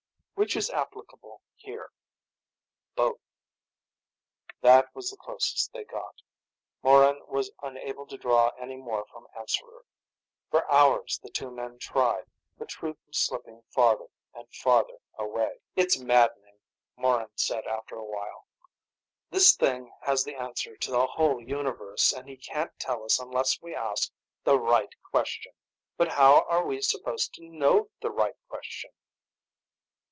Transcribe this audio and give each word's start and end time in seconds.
"Which 0.33 0.57
is 0.57 0.71
applicable 0.71 1.43
here?" 1.53 1.91
"Both." 2.95 3.19
That 4.61 4.89
was 4.95 5.11
the 5.11 5.17
closest 5.17 5.71
they 5.71 5.83
got. 5.83 6.23
Morran 6.81 7.21
was 7.27 7.51
unable 7.61 8.07
to 8.07 8.17
draw 8.17 8.47
any 8.59 8.75
more 8.75 9.05
from 9.05 9.27
Answerer. 9.37 9.85
For 10.49 10.69
hours 10.71 11.19
the 11.21 11.29
two 11.29 11.51
men 11.51 11.77
tried, 11.77 12.25
but 12.57 12.69
truth 12.69 12.97
was 13.05 13.19
slipping 13.19 13.61
farther 13.69 14.07
and 14.33 14.51
farther 14.51 14.97
away. 15.13 15.59
"It's 15.75 15.99
maddening," 15.99 16.57
Morran 16.97 17.29
said, 17.37 17.67
after 17.67 17.93
a 17.93 18.03
while. 18.03 18.47
"This 19.29 19.55
thing 19.55 19.93
has 20.01 20.23
the 20.23 20.33
answer 20.33 20.75
to 20.75 20.89
the 20.89 21.05
whole 21.05 21.39
universe, 21.39 22.11
and 22.13 22.27
he 22.27 22.35
can't 22.35 22.71
tell 22.79 23.03
us 23.03 23.19
unless 23.19 23.61
we 23.61 23.75
ask 23.75 24.11
the 24.43 24.57
right 24.59 24.95
question. 25.03 25.51
But 25.97 26.13
how 26.13 26.45
are 26.49 26.65
we 26.65 26.81
supposed 26.81 27.35
to 27.35 27.43
know 27.43 27.91
the 28.01 28.09
right 28.09 28.35
question?" 28.49 28.89